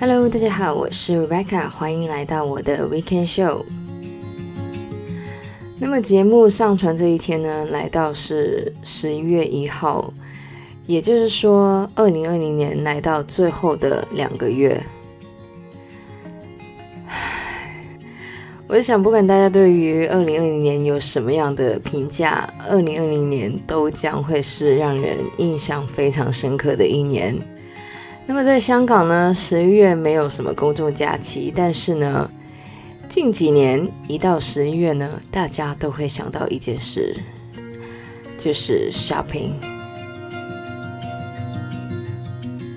[0.00, 3.66] Hello，大家好，我是 Rebecca，欢迎来到我的 Weekend Show。
[5.78, 10.10] 那么节目上传这一天呢，来到是十一月一号，
[10.86, 14.82] 也就是说，二零二零年来到最后的两个月。
[18.66, 27.38] 我就想，不管大家对于二零二零年有什么样的评价，二零二零年都将会是让人印象非常深刻的一年。
[28.26, 32.30] 那么在香港呢，十一月没有什么公众假期，但是呢，
[33.08, 37.16] 近几年一到十一月呢，大家都会想到一件事，
[38.38, 39.50] 就是 shopping。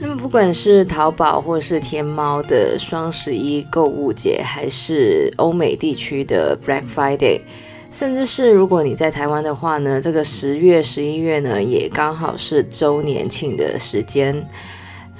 [0.01, 7.41] 那么不管是淘宝或是天猫的双十一购物节，还是欧美地区的 Black Friday，
[7.91, 14.45] 甚至是如果你在台湾的话呢，这个十月、十一月呢，也刚好是周年庆的时间。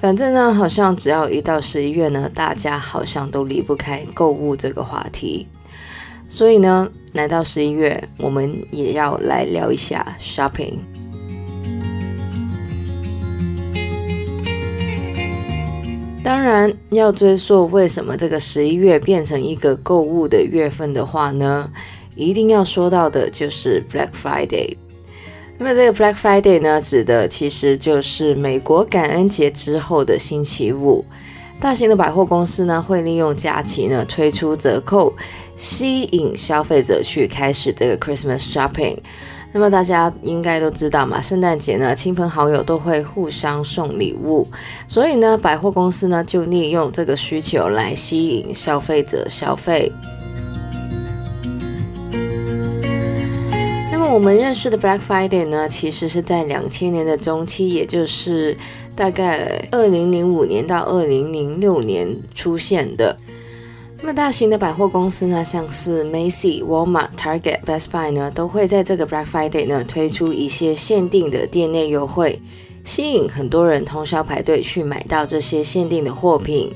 [0.04, 5.48] 反正呢，好像只要一到十一月呢，大家好像都离不开购物这个话题。
[6.28, 10.74] 所以呢，来到十一月，我们也要来聊一下 shopping。
[16.22, 21.72] 当然，要追溯为什么这个十一月变成一个购物的月份的话呢，
[22.18, 24.76] 一定要说到的就是 Black Friday。
[25.58, 31.06] 那么这个 Black Friday 呢，指的其实就是美国感恩节之后的星期五，
[31.60, 35.14] 大型的百货公司呢会利用假期呢推出折扣，
[35.56, 38.98] 吸引消费者去开始这个 Christmas shopping。
[39.56, 44.48] 那么大家应该都知道嘛，圣诞节呢，亲朋好友都会互相送礼物，
[44.88, 49.92] 所以呢，百货公司呢就利用这个需求来吸引消费者消费。
[54.14, 58.56] 我们认识的 Black Friday 呢，其实是在两千年的中期，也就是
[58.96, 63.18] 大概二零零五年到二零零六年出现的。
[63.98, 72.40] 那么大型的百货公司呢，像是 Macy、Walmart、Target、Best Buy 呢，都会在这个 Black Friday 呢推出一些限定的店内优惠，
[72.86, 76.72] 吸引很多人通宵排队去买到这些限定的货品。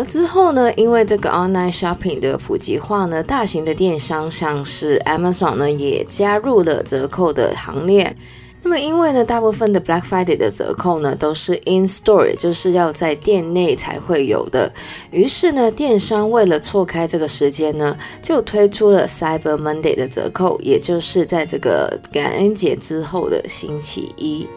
[0.00, 8.16] 而之后呢，因为这个 Online Shopping 的普及化呢，大型的电商像是 Amazon 呢，也加入了折扣的行列。
[8.62, 14.72] 那么，因为呢，大部分的 Black Friday 的折扣呢都是 in store，就是要在店内才会有的。
[15.10, 24.48] 于是呢，电商为了错开这个时间呢，就推出了 Cyber Monday 的折扣，也就是在这个感恩节之后的星期一。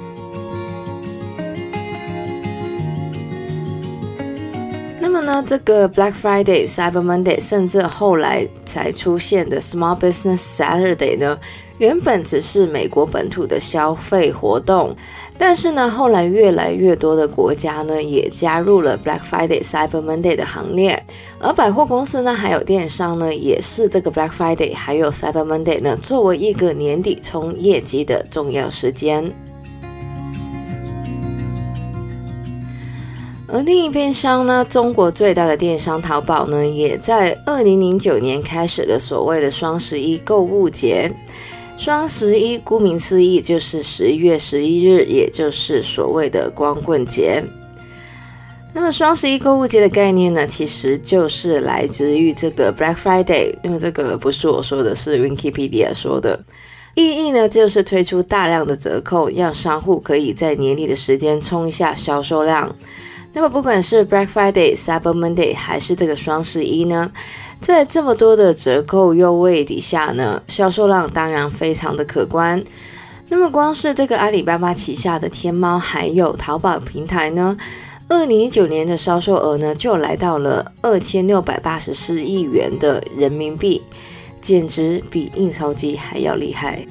[5.23, 11.39] 呢，这个 Black Friday、Cyber Monday，甚至后来才出现的 Small Business Saturday 呢，
[11.77, 14.95] 原本只是美国本土的消费活动，
[15.37, 21.03] 但是呢，后来越来越多的国家呢也加入了 Black Friday、Cyber Monday 的行列，
[21.39, 29.33] 而百货公司呢还有电商呢也是这个 Black Friday 还有 Cyber Monday 呢作为一个年底冲业绩的重要时间。
[33.53, 41.13] 而另一边商呢，中国最大的电商淘宝呢，也在二零零九年开始了所谓的双十一购物节。
[41.77, 47.43] 双十一顾名思义就是十一月十一日，也就是所谓的光棍节。
[48.73, 56.43] 那么双十一购物节的概念呢，其实就是来自于这个 Black Friday，因为这个不是我说的，是 Wikipedia 说的。
[56.95, 62.75] 意义呢，就是推出大量的折扣，让商户可以在年底的时间冲一下销售量。
[63.35, 67.11] 那么，不管是 Black Friday、Cyber Monday 还是这个双十一呢，
[67.59, 72.63] 在这么多的折扣优惠底下呢，销售量当然非常的可观。
[73.29, 77.57] 那么，光是这个阿里巴巴旗下的天猫还有淘宝平台呢，
[78.07, 83.81] 二零一九年的销售额呢，就来到了二千六百八十四亿元的人民币，
[84.39, 86.85] 简直比印钞机还要厉害。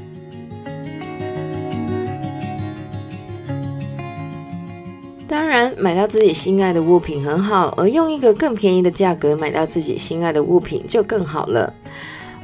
[5.33, 11.73] 当然，买到自己心爱的物品很好，而用一个更便宜的价格买到自己心爱的物品就更好了。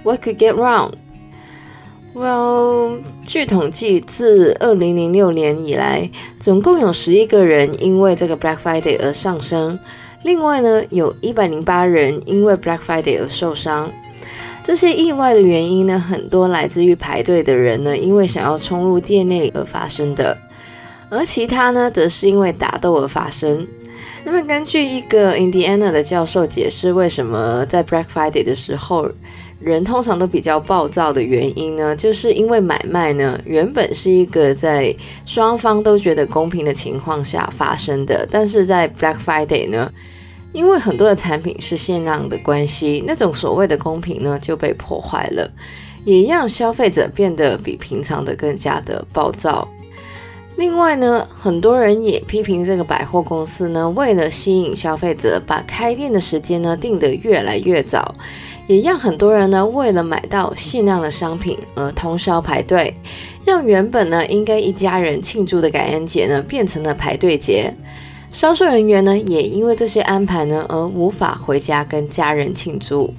[0.02, 0.92] What could get wrong?
[2.14, 9.78] Well，据统计，自二零零六年以来，总共有十一个人因为这个 Black Friday 而丧生，
[10.22, 13.92] 另外呢，有一百零八人因为 Black Friday 而受伤。
[14.64, 20.34] 这些意外的原因呢，很多来自于排队的人呢，因为想要冲入店内而发生的。
[21.10, 23.66] 而其他呢，则是因为打斗而发生。
[24.24, 29.08] 那么，根据一个 Indiana 的教授解释，为什么在 Black Friday 的时候，
[29.58, 31.96] 人通常都比较暴躁的原因呢？
[31.96, 34.94] 就是因为买卖呢，原本是一个在
[35.24, 39.90] 双方都觉得公平的情况下发生的，但是在 Black Friday 呢，
[40.52, 45.50] 因为很多的产品是限量的关系，那种所谓的公平呢就被破坏了，
[46.04, 49.66] 也让消费者变得比平常的更加的暴躁。
[50.58, 58.12] 另外呢，很多人也批评这个百货公司呢，为了吸引消费者，把开店的时间呢定得越来越早，
[58.66, 62.92] 也让很多人呢为了买到限量的商品而通宵排队，
[63.44, 67.72] 让原本呢应该一家人庆祝的感恩节呢变成了排队节。
[68.32, 73.14] 销售人员呢也因为这些安排呢而无法回家跟家人庆祝。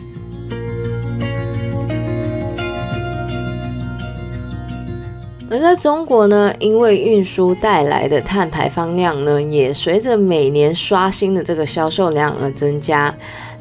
[5.59, 13.13] 而在中国呢，因为运输带来的碳排放量呢，也随着每年刷新的这个销售量而增加，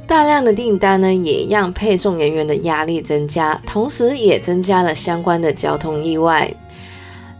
[0.06, 6.48] 大量的订单呢，也让配送人员的压力增加，同时也增加了相关的交通意外。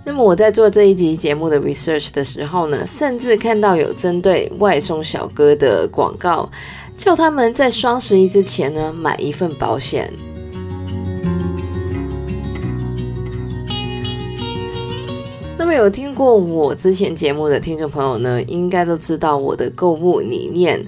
[0.03, 6.51] 那么我在做这一集节目的 research 的时候呢，甚至看到有针对外送小哥的广告，
[6.97, 10.13] 叫他们在双十一之前呢，买一份保险。
[15.69, 20.83] 那么有听过我之前节目的听众朋友呢，应该都知道我的购物理念。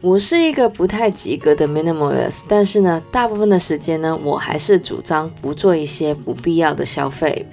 [0.00, 7.46] 我是一个不太及格的 minimalist，但是呢，大部分的时间呢，我还是主张不做一些不必要的消费。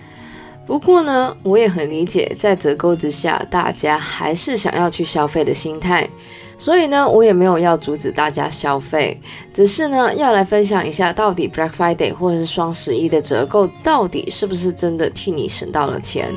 [0.66, 6.10] 不过呢，我也很理解，在折扣之下，大家还是想要去消费的心态。
[6.58, 9.22] 所以呢，我也没有要阻止大家消费，
[9.54, 16.34] 只是呢，要来分享一下，到底 Black Friday 或者是双十一的折扣，到底是不是真的替你省到了钱？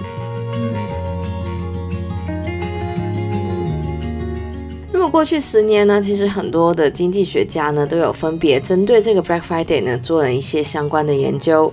[5.14, 11.72] 过去十年呢，其实很多的经济学家呢都有分别针对这个 Black Friday 呢做了一些相关的研究。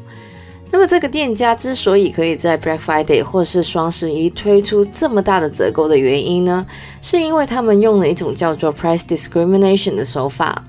[0.70, 6.64] 那么这个店家之所以可以在 Black Friday 或是双十一推出这么大的折扣的原因呢，
[7.02, 10.64] 是因为他们用了一种叫做 Price Discrimination 的手法，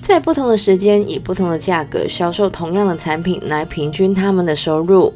[0.00, 5.12] 在不同的时间以不同的价格销售同样的产品来平均他们的收入。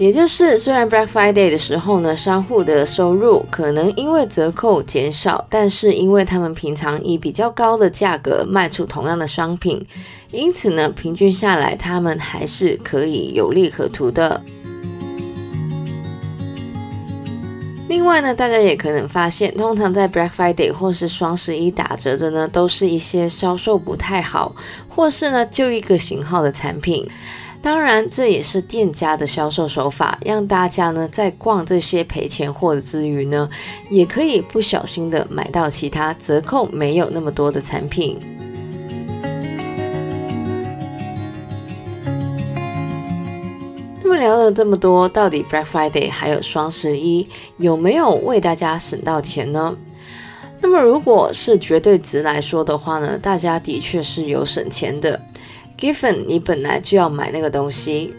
[0.00, 9.86] 也就是，虽然 Black Friday 的时候呢，商户的收入可能因为折扣减少，但是因为他们平常以比较高的价格卖出同样的商品，
[10.32, 14.40] 因此呢，平均下来他们还是可以有利可图的。
[17.86, 24.56] 另外呢，大家也可能发现，通常在 Black Friday 或是双十一打折的呢，都是一些销售不太好，
[24.88, 27.06] 或是呢就一个型号的产品。
[27.62, 33.48] 当然，这也是店家的销售手法，让大家呢在逛这些赔钱货之余呢，
[33.90, 38.18] 也可以不小心的买到其他折扣没有那么多的产品。
[44.02, 47.28] 那么聊了这么多，到底 Black Friday 还有双十一
[47.58, 49.76] 有没有为大家省到钱呢？
[50.62, 55.20] 那么如果是绝对值来说的话呢，大家的确是有省钱的。
[55.80, 58.12] Given 你本来就要买那个东西，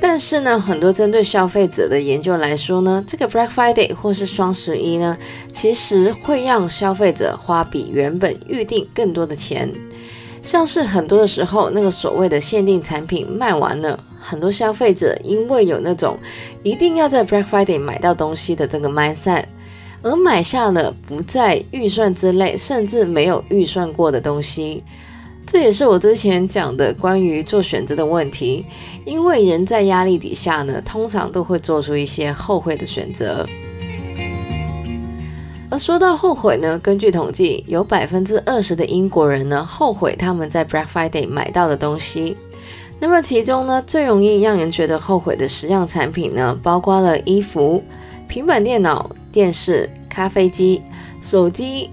[0.00, 5.16] 但是呢，很多针对消费者的研究来说呢，这个 Black Friday 或是双十一呢，
[5.52, 9.70] 其实会让消费者花比原本预定更多的钱。
[10.42, 16.18] 像是很多的时候，那个所谓的限定产品卖完了，很多消费者因为有那种
[16.62, 19.44] 一定要在 Black Friday 买到东西的这个 mindset，
[20.02, 24.82] 而买下了不在预算之内，甚至没有预算过的东西。
[25.46, 28.66] 这也是我之前讲的关于做选择的问题，
[29.04, 33.46] 因为人在压力底下呢，通常都会做出一些后悔的选择。
[35.70, 42.36] 而说到后悔呢，根据统计，有百分之二十的英国人呢后悔他们在 Black Friday 买到的东西。
[42.98, 47.82] 那么其中呢，最容易让人觉得后悔的十样产品呢，包括了衣服、
[48.26, 50.80] 平板电脑、电视、咖啡机、
[51.20, 51.90] 手机、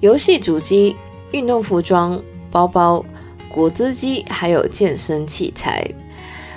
[0.00, 0.96] 游戏主机、
[1.32, 2.20] 运动服装。
[2.54, 3.04] 包包、
[3.48, 5.84] 果汁机，还有健身器材。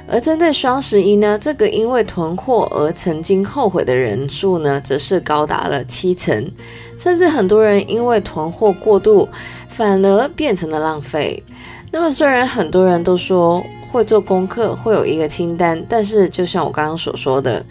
[0.08, 6.50] 而针对双十一呢，这个因为囤货而曾经后悔的人数呢，则是高达了七成，
[6.96, 9.27] 甚至很多人因为囤货过度，
[9.70, 11.44] 反而变成了浪费。
[11.92, 17.66] 那么，虽然很多人都说会做功课，会有一个清单，但是就像我刚刚所说的，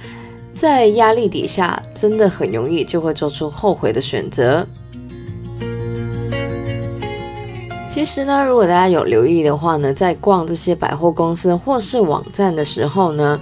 [0.53, 4.67] 在压力底下，真的很容易就会做出后悔的选择。
[7.97, 13.41] 其实呢，如果大家有留意的话呢，在逛这些百货公司或是网站的时候呢，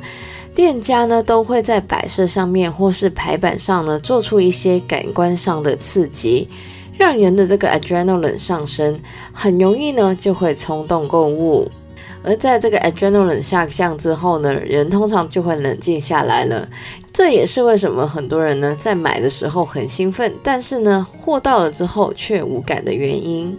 [0.55, 6.49] 店家呢都会在摆设上面或是排版上呢做出一些感官上的刺激，
[6.97, 8.97] 让人的这个 adrenaline 上升，
[9.33, 11.69] 很容易呢就会冲动购物。
[12.23, 16.69] 而在这个 adrenaline 下降之后呢，人通常就会冷静下来了，
[17.13, 23.57] 这也是为什么很多人呢在买的时候很兴奋，但是呢货到了之后却无感的原因。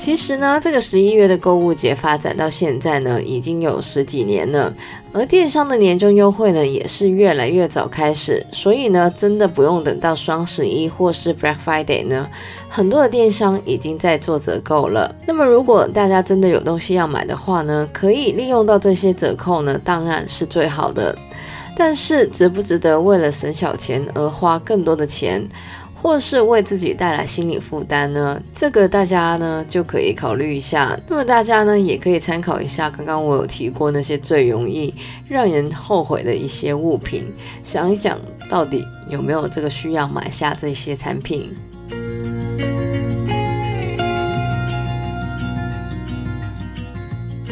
[0.00, 4.72] 其实呢，这个十一月的购物节发展到现在呢，已经有十几年了。
[5.12, 12.26] 而电商的年终优惠呢，也是越来越早开始，所以呢，真的不用等到双十一或是 Black Friday 呢，
[12.70, 15.14] 很多的电商已经在做折扣了。
[15.26, 21.14] 那么，如果大家真的有东西要买的话呢，可以利用到这些折扣呢，当然是最好的。
[21.76, 25.46] 但是，值不值得为了省小钱而花更多的钱？
[26.02, 28.40] 或是为自己带来心理负担呢？
[28.54, 30.98] 这个大家呢就可以考虑一下。
[31.08, 34.94] 那么大家呢也可以参考一下刚刚我有提过那些最容易
[35.28, 37.24] 让人后悔的一些物品，
[37.62, 41.54] 想一想到底有没有这个需要买下这些产品。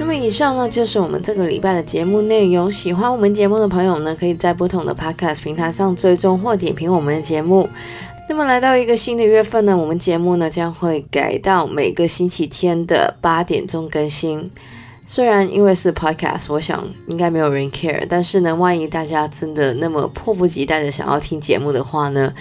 [0.01, 2.73] 那么以上呢就是我们这个礼拜的节目内容。
[2.73, 7.69] 喜欢我们节目的朋友呢，可以在不同的 Podcast 平台上追踪或点评我们的节目。
[8.31, 14.51] 那么来到一个新的月份呢，我们节目呢将会改到每个星期天的八点钟更新。
[15.07, 22.33] 虽然因为是 podcast，我想应该没有人 care，但是呢，万一大家真的那么迫不及待的想要听节目的话呢，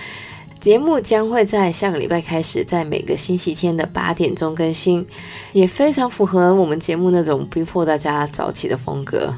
[0.60, 5.08] 节目将会在下个礼拜开始，在每个星期天的八点钟更新，
[5.54, 9.34] 也非常符合我们节目那种逼迫大家早起的风格。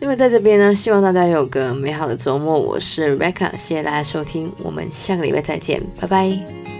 [0.00, 2.58] 那么在这边呢，希望大家有个美好的周末。
[2.58, 6.73] 我是 Rebecca，谢谢大家收听，我们下个礼拜再见，拜拜。